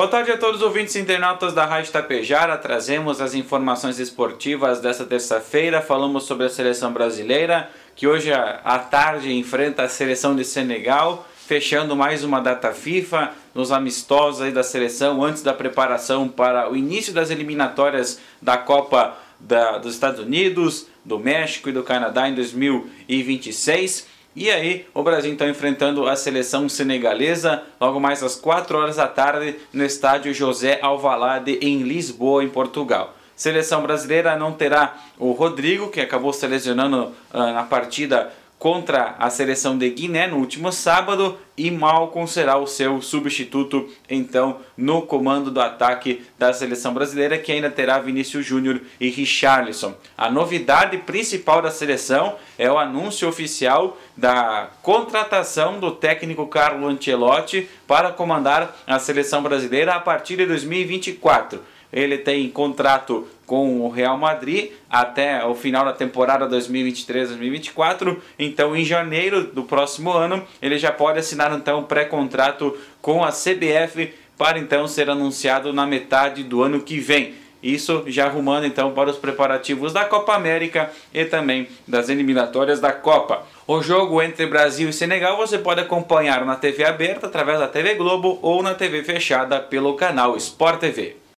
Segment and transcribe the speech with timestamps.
[0.00, 2.56] Boa tarde a todos os ouvintes e internautas da Rádio Tapejara.
[2.56, 5.82] Trazemos as informações esportivas desta terça-feira.
[5.82, 11.94] Falamos sobre a seleção brasileira, que hoje à tarde enfrenta a seleção de Senegal, fechando
[11.94, 17.28] mais uma data FIFA nos amistosos da seleção antes da preparação para o início das
[17.28, 24.06] eliminatórias da Copa da, dos Estados Unidos, do México e do Canadá em 2026.
[24.34, 29.08] E aí, o Brasil então enfrentando a seleção senegalesa logo mais às 4 horas da
[29.08, 33.16] tarde no estádio José Alvalade em Lisboa, em Portugal.
[33.34, 39.30] Seleção brasileira não terá o Rodrigo, que acabou se lesionando uh, na partida contra a
[39.30, 45.50] seleção de Guiné no último sábado e Malcom será o seu substituto então no comando
[45.50, 49.94] do ataque da seleção brasileira que ainda terá Vinícius Júnior e Richarlison.
[50.16, 57.66] A novidade principal da seleção é o anúncio oficial da contratação do técnico Carlo Ancelotti
[57.86, 61.62] para comandar a seleção brasileira a partir de 2024.
[61.92, 68.16] Ele tem contrato com o Real Madrid até o final da temporada 2023-2024.
[68.38, 73.32] Então, em janeiro do próximo ano, ele já pode assinar então um pré-contrato com a
[73.32, 77.34] CBF para então ser anunciado na metade do ano que vem.
[77.62, 82.92] Isso já arrumando então para os preparativos da Copa América e também das eliminatórias da
[82.92, 83.42] Copa.
[83.66, 87.96] O jogo entre Brasil e Senegal você pode acompanhar na TV aberta através da TV
[87.96, 91.20] Globo ou na TV fechada pelo canal Sport TV.